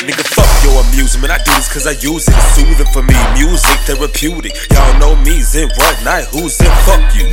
[0.00, 1.30] Nigga, fuck your amusement.
[1.30, 2.34] I do this cause I use it.
[2.34, 3.14] It's soothing for me.
[3.34, 4.56] Music therapeutic.
[4.72, 5.38] Y'all know me.
[5.44, 6.24] Xen what night?
[6.32, 6.72] Who's Xen?
[6.88, 7.28] Fuck you.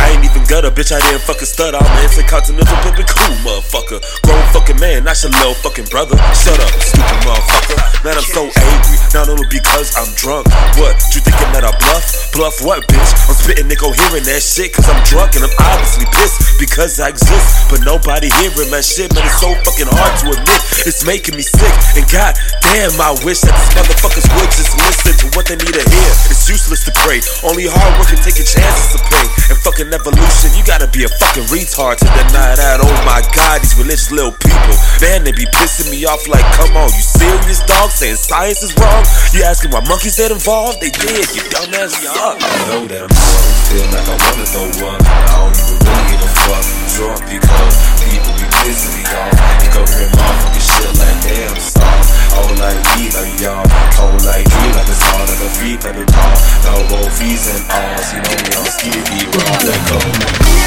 [0.00, 0.90] I ain't even gutter, bitch.
[0.90, 1.76] I didn't fucking stutter.
[1.76, 4.00] I'm an intercontinental pimpin' cool motherfucker.
[4.22, 6.16] Grown fucking man, not your little fucking brother.
[6.32, 7.10] Shut up, stupid.
[9.10, 10.46] Not only because I'm drunk.
[10.78, 10.94] What?
[11.10, 12.30] You thinking that I bluff?
[12.30, 13.10] Bluff what, bitch?
[13.26, 17.68] I'm spitting incoherent that shit cause I'm drunk and I'm obviously pissed because I exist.
[17.68, 19.26] But nobody hearing my shit, man.
[19.26, 20.60] It's so fucking hard to admit.
[20.86, 21.74] It's making me sick.
[21.98, 24.78] And god damn, I wish that these motherfuckers would just
[25.20, 26.10] to what they need to hear.
[26.32, 27.20] It's useless to pray.
[27.44, 29.26] Only hard work and taking chances to pray.
[29.52, 32.80] And fucking evolution, you gotta be a fucking retard to deny that.
[32.80, 34.74] Oh my god, these religious little people.
[35.04, 37.92] Man, they be pissing me off like, come on, you serious, dog?
[37.92, 39.04] Saying science is wrong?
[39.36, 40.80] You asking why monkeys get involved?
[40.80, 42.40] They did, you dumbass fuck.
[42.40, 43.12] I know that I'm
[43.70, 44.98] feel like I wanna throw up.
[45.04, 46.59] I don't even really give a fuck.
[57.48, 58.12] And alls.
[58.12, 58.66] You know me, I'm
[59.08, 59.56] be raw.
[59.64, 60.59] Let go.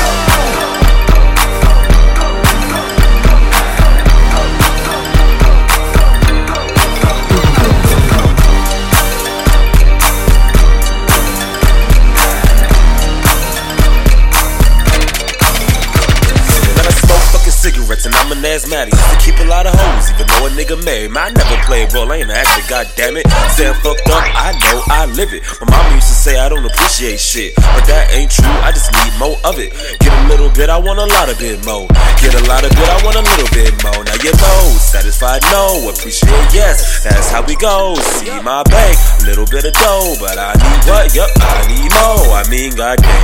[18.44, 18.92] I'm an asthmatic.
[18.92, 21.16] Used to keep a lot of hoes, even though a nigga married.
[21.16, 23.24] Man, I never play a role, I ain't an actor, goddammit.
[23.56, 25.48] Saying fucked up, I know I live it.
[25.64, 28.92] My mama used to say I don't appreciate shit, but that ain't true, I just
[28.92, 29.72] need more of it.
[30.04, 31.88] Get a little bit, I want a lot of bit more.
[32.20, 34.04] Get a lot of bit, I want a little bit more.
[34.04, 37.00] Now you know, satisfied, no, appreciate, yes.
[37.00, 37.96] That's how we go.
[38.20, 41.16] See my bank, little bit of dough, but I need what?
[41.16, 42.36] Yup, I need more.
[42.36, 43.23] I mean, goddamn,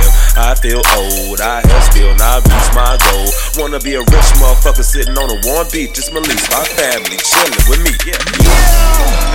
[0.50, 1.40] I feel old.
[1.40, 3.30] I have still not reached my goal.
[3.62, 7.54] Wanna be a rich motherfucker sitting on a warm beach, just release my family, chilling
[7.70, 7.94] with me.
[8.04, 8.18] Yeah.
[8.18, 9.29] I